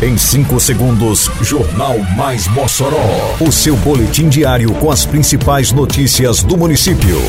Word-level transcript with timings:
Em 0.00 0.16
5 0.16 0.60
segundos, 0.60 1.28
Jornal 1.42 1.98
Mais 2.16 2.46
Mossoró. 2.46 3.34
O 3.40 3.50
seu 3.50 3.76
boletim 3.78 4.28
diário 4.28 4.72
com 4.74 4.92
as 4.92 5.04
principais 5.04 5.72
notícias 5.72 6.40
do 6.40 6.56
município. 6.56 7.20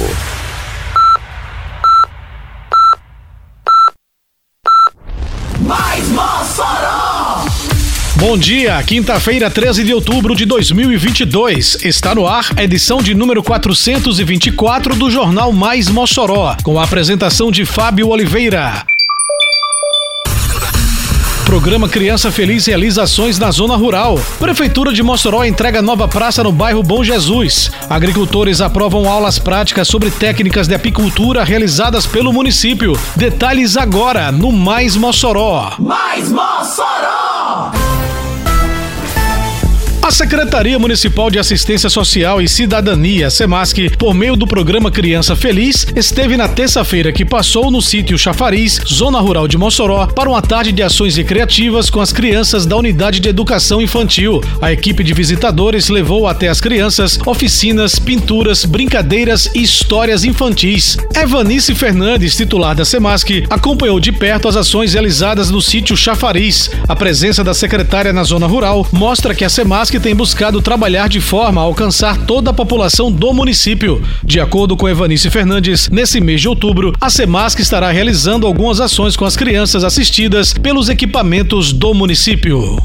Mais 5.62 6.08
Mossoró! 6.10 7.46
Bom 8.18 8.38
dia, 8.38 8.84
quinta-feira, 8.84 9.50
13 9.50 9.84
de 9.84 9.96
outubro 9.96 10.36
de 10.36 10.46
2022. 10.46 11.84
Está 11.84 12.14
no 12.14 12.28
ar 12.28 12.52
a 12.56 12.64
edição 12.64 13.02
de 13.02 13.16
número 13.16 13.42
424 13.42 14.94
do 14.94 15.10
Jornal 15.10 15.52
Mais 15.52 15.90
Mossoró, 15.90 16.56
com 16.62 16.80
a 16.80 16.84
apresentação 16.84 17.50
de 17.50 17.66
Fábio 17.66 18.10
Oliveira. 18.10 18.86
Programa 21.50 21.90
Criança 21.90 22.32
Feliz 22.32 22.68
realiza 22.68 23.02
ações 23.02 23.40
na 23.40 23.50
zona 23.50 23.76
rural. 23.76 24.20
Prefeitura 24.38 24.94
de 24.94 25.02
Mossoró 25.02 25.44
entrega 25.44 25.82
nova 25.82 26.08
praça 26.08 26.44
no 26.44 26.52
bairro 26.52 26.84
Bom 26.84 27.04
Jesus. 27.04 27.72
Agricultores 27.90 28.62
aprovam 28.62 29.10
aulas 29.10 29.40
práticas 29.40 29.88
sobre 29.88 30.12
técnicas 30.12 30.68
de 30.68 30.76
apicultura 30.76 31.44
realizadas 31.44 32.06
pelo 32.06 32.32
município. 32.32 32.94
Detalhes 33.16 33.78
agora 33.78 34.32
no 34.32 34.52
Mais 34.52 34.96
Mossoró. 34.96 35.74
Mais 35.80 36.30
Mossoró! 36.30 37.29
Secretaria 40.20 40.78
Municipal 40.78 41.32
de 41.32 41.40
Assistência 41.40 41.90
Social 41.90 42.42
e 42.42 42.50
Cidadania, 42.50 43.30
SEMASC, 43.30 43.90
por 43.98 44.14
meio 44.14 44.36
do 44.36 44.46
programa 44.46 44.92
Criança 44.92 45.34
Feliz, 45.34 45.88
esteve 45.96 46.36
na 46.36 46.46
terça-feira 46.46 47.14
que 47.14 47.24
passou 47.24 47.72
no 47.72 47.82
sítio 47.82 48.18
Chafariz, 48.18 48.82
zona 48.86 49.18
rural 49.22 49.48
de 49.48 49.58
Mossoró, 49.58 50.08
para 50.08 50.30
uma 50.30 50.42
tarde 50.42 50.74
de 50.74 50.84
ações 50.84 51.16
recreativas 51.16 51.90
com 51.90 52.02
as 52.02 52.12
crianças 52.12 52.66
da 52.66 52.76
Unidade 52.76 53.22
de 53.22 53.30
Educação 53.30 53.82
Infantil. 53.82 54.44
A 54.62 54.74
equipe 54.74 55.06
de 55.06 55.14
visitadores 55.14 55.88
levou 55.88 56.28
até 56.28 56.50
as 56.50 56.60
crianças 56.60 57.18
oficinas, 57.26 57.98
pinturas, 57.98 58.66
brincadeiras 58.66 59.50
e 59.56 59.64
histórias 59.64 60.26
infantis. 60.26 60.98
Evanice 61.16 61.74
Fernandes, 61.74 62.36
titular 62.36 62.76
da 62.76 62.84
SEMASC, 62.84 63.46
acompanhou 63.50 64.02
de 64.02 64.12
perto 64.12 64.50
as 64.50 64.58
ações 64.58 64.92
realizadas 64.92 65.50
no 65.50 65.62
sítio 65.62 65.96
Chafariz. 65.96 66.70
A 66.90 66.96
presença 66.96 67.42
da 67.42 67.54
secretária 67.54 68.12
na 68.12 68.26
zona 68.26 68.48
rural 68.48 68.86
mostra 68.92 69.34
que 69.34 69.46
a 69.46 69.50
SEMASC 69.50 69.98
tem 69.98 70.09
buscado 70.16 70.62
trabalhar 70.62 71.08
de 71.08 71.22
forma 71.22 71.62
a 71.62 71.64
alcançar 71.64 72.18
toda 72.26 72.52
a 72.52 72.54
população 72.54 73.12
do 73.12 73.34
município. 73.34 74.02
De 74.24 74.40
acordo 74.40 74.76
com 74.76 74.88
Evanice 74.88 75.30
Fernandes, 75.30 75.90
nesse 75.90 76.20
mês 76.20 76.42
de 76.42 76.48
outubro, 76.48 76.94
a 77.00 77.10
SEMASC 77.10 77.60
estará 77.60 77.92
realizando 77.92 78.46
algumas 78.48 78.80
ações 78.80 79.16
com 79.16 79.26
as 79.26 79.36
crianças 79.36 79.84
assistidas 79.84 80.54
pelos 80.54 80.90
equipamentos 80.90 81.72
do 81.74 81.94
município. 81.94 82.78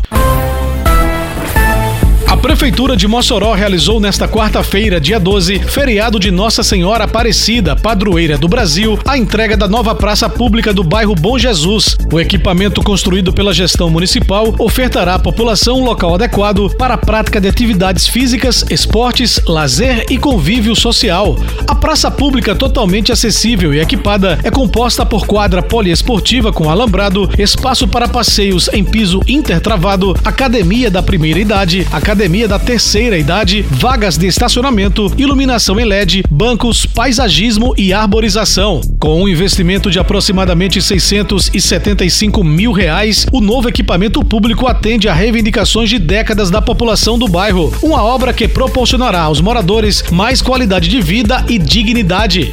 Prefeitura 2.44 2.94
de 2.94 3.08
Mossoró 3.08 3.54
realizou 3.54 3.98
nesta 3.98 4.28
quarta-feira, 4.28 5.00
dia 5.00 5.18
12, 5.18 5.60
feriado 5.60 6.20
de 6.20 6.30
Nossa 6.30 6.62
Senhora 6.62 7.04
Aparecida, 7.04 7.74
padroeira 7.74 8.36
do 8.36 8.46
Brasil, 8.46 8.98
a 9.06 9.16
entrega 9.16 9.56
da 9.56 9.66
nova 9.66 9.94
praça 9.94 10.28
pública 10.28 10.70
do 10.70 10.84
bairro 10.84 11.14
Bom 11.14 11.38
Jesus. 11.38 11.96
O 12.12 12.20
equipamento 12.20 12.82
construído 12.82 13.32
pela 13.32 13.54
gestão 13.54 13.88
municipal 13.88 14.54
ofertará 14.58 15.14
à 15.14 15.18
população 15.18 15.80
um 15.80 15.84
local 15.84 16.16
adequado 16.16 16.68
para 16.76 16.92
a 16.92 16.98
prática 16.98 17.40
de 17.40 17.48
atividades 17.48 18.06
físicas, 18.06 18.62
esportes, 18.68 19.40
lazer 19.48 20.04
e 20.10 20.18
convívio 20.18 20.76
social. 20.76 21.38
A 21.66 21.74
praça 21.74 22.10
pública 22.10 22.54
totalmente 22.54 23.10
acessível 23.10 23.72
e 23.72 23.80
equipada 23.80 24.38
é 24.44 24.50
composta 24.50 25.06
por 25.06 25.26
quadra 25.26 25.62
poliesportiva 25.62 26.52
com 26.52 26.68
alambrado, 26.68 27.26
espaço 27.38 27.88
para 27.88 28.06
passeios 28.06 28.68
em 28.70 28.84
piso 28.84 29.22
intertravado, 29.26 30.14
academia 30.22 30.90
da 30.90 31.02
primeira 31.02 31.40
idade, 31.40 31.88
academia 31.90 32.33
da 32.42 32.58
terceira 32.58 33.16
idade, 33.16 33.62
vagas 33.62 34.18
de 34.18 34.26
estacionamento, 34.26 35.10
iluminação 35.16 35.78
em 35.78 35.84
LED, 35.84 36.24
bancos, 36.28 36.84
paisagismo 36.84 37.72
e 37.78 37.92
arborização. 37.92 38.80
Com 38.98 39.22
um 39.22 39.28
investimento 39.28 39.88
de 39.88 40.00
aproximadamente 40.00 40.82
675 40.82 42.42
mil 42.42 42.72
reais, 42.72 43.24
o 43.32 43.40
novo 43.40 43.68
equipamento 43.68 44.24
público 44.24 44.66
atende 44.66 45.08
a 45.08 45.14
reivindicações 45.14 45.88
de 45.88 45.98
décadas 45.98 46.50
da 46.50 46.60
população 46.60 47.16
do 47.16 47.28
bairro. 47.28 47.72
Uma 47.80 48.02
obra 48.02 48.32
que 48.32 48.48
proporcionará 48.48 49.20
aos 49.20 49.40
moradores 49.40 50.02
mais 50.10 50.42
qualidade 50.42 50.88
de 50.88 51.00
vida 51.00 51.44
e 51.48 51.56
dignidade. 51.56 52.52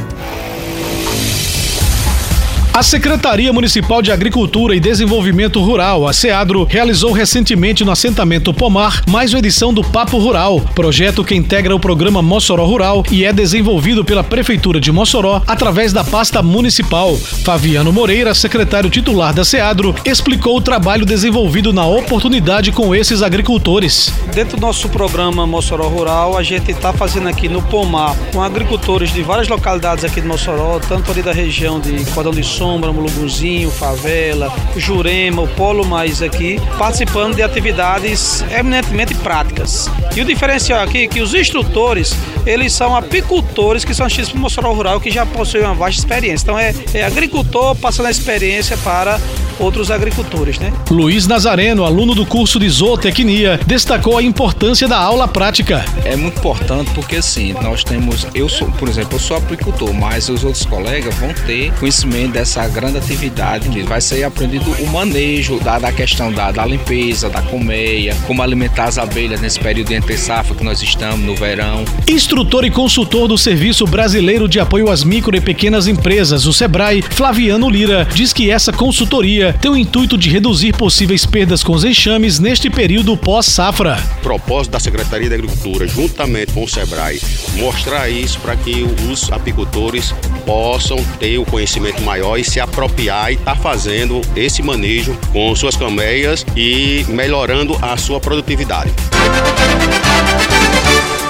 A 2.73 2.81
Secretaria 2.81 3.51
Municipal 3.51 4.01
de 4.01 4.13
Agricultura 4.13 4.73
e 4.73 4.79
Desenvolvimento 4.79 5.61
Rural, 5.61 6.07
a 6.07 6.13
SEADRO, 6.13 6.63
realizou 6.63 7.11
recentemente 7.11 7.83
no 7.83 7.91
assentamento 7.91 8.53
Pomar 8.53 9.03
mais 9.09 9.33
uma 9.33 9.39
edição 9.39 9.73
do 9.73 9.83
Papo 9.83 10.17
Rural, 10.17 10.61
projeto 10.73 11.21
que 11.21 11.35
integra 11.35 11.75
o 11.75 11.79
programa 11.79 12.21
Mossoró 12.21 12.65
Rural 12.65 13.03
e 13.11 13.25
é 13.25 13.33
desenvolvido 13.33 14.05
pela 14.05 14.23
Prefeitura 14.23 14.79
de 14.79 14.89
Mossoró 14.89 15.41
através 15.45 15.91
da 15.91 16.01
pasta 16.01 16.41
municipal. 16.41 17.13
Fabiano 17.17 17.91
Moreira, 17.91 18.33
secretário 18.33 18.89
titular 18.89 19.33
da 19.33 19.43
SEADRO, 19.43 19.93
explicou 20.05 20.55
o 20.55 20.61
trabalho 20.61 21.05
desenvolvido 21.05 21.73
na 21.73 21.85
oportunidade 21.85 22.71
com 22.71 22.95
esses 22.95 23.21
agricultores. 23.21 24.13
Dentro 24.33 24.55
do 24.55 24.61
nosso 24.61 24.87
programa 24.87 25.45
Mossoró 25.45 25.89
Rural, 25.89 26.37
a 26.37 26.41
gente 26.41 26.71
está 26.71 26.93
fazendo 26.93 27.27
aqui 27.27 27.49
no 27.49 27.61
Pomar 27.61 28.15
com 28.31 28.41
agricultores 28.41 29.11
de 29.11 29.21
várias 29.21 29.49
localidades 29.49 30.05
aqui 30.05 30.21
de 30.21 30.27
Mossoró, 30.27 30.79
tanto 30.79 31.11
ali 31.11 31.21
da 31.21 31.33
região 31.33 31.77
de 31.77 32.05
Cordão 32.11 32.31
de 32.31 32.60
Sombra, 32.61 32.93
Muluguzinho, 32.93 33.71
Favela, 33.71 34.53
Jurema, 34.77 35.41
o 35.41 35.47
Polo 35.47 35.83
Mais 35.83 36.21
aqui, 36.21 36.61
participando 36.77 37.33
de 37.33 37.41
atividades 37.41 38.45
eminentemente 38.55 39.15
práticas. 39.15 39.89
E 40.15 40.21
o 40.21 40.25
diferencial 40.25 40.79
aqui 40.83 41.05
é 41.05 41.07
que 41.07 41.21
os 41.21 41.33
instrutores, 41.33 42.15
eles 42.45 42.71
são 42.71 42.95
apicultores 42.95 43.83
que 43.83 43.95
são 43.95 44.05
inscritos 44.05 44.31
para 44.31 44.37
o 44.37 44.41
Mossoró 44.41 44.73
Rural, 44.73 45.01
que 45.01 45.09
já 45.09 45.25
possuem 45.25 45.63
uma 45.63 45.73
vasta 45.73 46.01
experiência. 46.01 46.43
Então 46.43 46.59
é, 46.59 46.71
é 46.93 47.03
agricultor 47.03 47.75
passando 47.77 48.05
a 48.05 48.11
experiência 48.11 48.77
para 48.77 49.19
outros 49.61 49.91
agricultores, 49.91 50.59
né? 50.59 50.73
Luiz 50.89 51.27
Nazareno, 51.27 51.85
aluno 51.85 52.15
do 52.15 52.25
curso 52.25 52.59
de 52.59 52.67
zootecnia, 52.67 53.59
destacou 53.65 54.17
a 54.17 54.23
importância 54.23 54.87
da 54.87 54.97
aula 54.97 55.27
prática. 55.27 55.85
É 56.03 56.15
muito 56.15 56.37
importante 56.39 56.91
porque 56.93 57.17
assim, 57.17 57.53
nós 57.53 57.83
temos, 57.83 58.27
eu 58.33 58.49
sou, 58.49 58.67
por 58.71 58.89
exemplo, 58.89 59.15
eu 59.15 59.19
sou 59.19 59.37
apicultor, 59.37 59.93
mas 59.93 60.29
os 60.29 60.43
outros 60.43 60.65
colegas 60.65 61.13
vão 61.15 61.33
ter 61.45 61.71
conhecimento 61.73 62.33
dessa 62.33 62.50
grande 62.67 62.97
atividade, 62.97 63.81
vai 63.83 64.01
ser 64.01 64.23
aprendido 64.23 64.71
o 64.71 64.87
manejo 64.87 65.59
da, 65.59 65.79
da 65.79 65.91
questão 65.91 66.31
da, 66.31 66.51
da 66.51 66.65
limpeza, 66.65 67.29
da 67.29 67.41
colmeia, 67.41 68.15
como 68.27 68.41
alimentar 68.41 68.85
as 68.85 68.97
abelhas 68.97 69.39
nesse 69.39 69.59
período 69.59 69.91
entre 69.91 70.17
safra 70.17 70.55
que 70.55 70.63
nós 70.63 70.81
estamos 70.81 71.25
no 71.25 71.35
verão. 71.35 71.85
Instrutor 72.07 72.65
e 72.65 72.71
consultor 72.71 73.27
do 73.27 73.37
Serviço 73.37 73.85
Brasileiro 73.85 74.47
de 74.47 74.59
Apoio 74.59 74.89
às 74.89 75.03
Micro 75.03 75.35
e 75.35 75.41
Pequenas 75.41 75.87
Empresas, 75.87 76.45
o 76.45 76.53
SEBRAE, 76.53 77.01
Flaviano 77.01 77.69
Lira, 77.69 78.07
diz 78.13 78.33
que 78.33 78.51
essa 78.51 78.73
consultoria 78.73 79.55
tem 79.61 79.71
o 79.71 79.77
intuito 79.77 80.17
de 80.17 80.29
reduzir 80.29 80.73
possíveis 80.73 81.25
perdas 81.25 81.63
com 81.63 81.73
os 81.73 81.85
enxames 81.85 82.39
neste 82.39 82.69
período 82.69 83.15
pós-safra. 83.15 83.97
Propósito 84.21 84.73
da 84.73 84.79
Secretaria 84.79 85.29
da 85.29 85.35
Agricultura, 85.35 85.87
juntamente 85.87 86.51
com 86.51 86.63
o 86.63 86.67
SEBRAE, 86.67 87.21
mostrar 87.55 88.09
isso 88.09 88.39
para 88.39 88.55
que 88.55 88.85
os 89.09 89.31
apicultores 89.31 90.13
possam 90.45 90.97
ter 91.19 91.37
o 91.37 91.45
conhecimento 91.45 92.01
maior 92.01 92.40
e 92.41 92.43
se 92.43 92.59
apropriar 92.59 93.31
e 93.31 93.35
estar 93.35 93.55
tá 93.55 93.61
fazendo 93.61 94.19
esse 94.35 94.61
manejo 94.63 95.17
com 95.31 95.55
suas 95.55 95.75
colmeias 95.75 96.45
e 96.55 97.05
melhorando 97.07 97.77
a 97.81 97.95
sua 97.95 98.19
produtividade. 98.19 98.91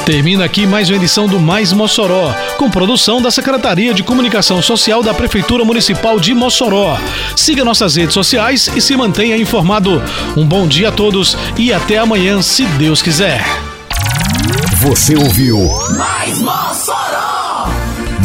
Termina 0.05 0.43
aqui 0.45 0.65
mais 0.65 0.89
uma 0.89 0.95
edição 0.95 1.27
do 1.27 1.39
Mais 1.39 1.71
Mossoró, 1.71 2.33
com 2.57 2.71
produção 2.71 3.21
da 3.21 3.29
Secretaria 3.29 3.93
de 3.93 4.01
Comunicação 4.01 4.61
Social 4.61 5.03
da 5.03 5.13
Prefeitura 5.13 5.63
Municipal 5.63 6.19
de 6.19 6.33
Mossoró. 6.33 6.97
Siga 7.35 7.63
nossas 7.63 7.95
redes 7.95 8.13
sociais 8.13 8.69
e 8.75 8.81
se 8.81 8.95
mantenha 8.95 9.37
informado. 9.37 10.01
Um 10.35 10.45
bom 10.45 10.67
dia 10.67 10.89
a 10.89 10.91
todos 10.91 11.37
e 11.57 11.71
até 11.71 11.97
amanhã, 11.97 12.41
se 12.41 12.65
Deus 12.65 13.01
quiser. 13.01 13.43
Você 14.77 15.15
ouviu 15.15 15.59
Mais 15.95 16.39
Mossoró! 16.39 17.00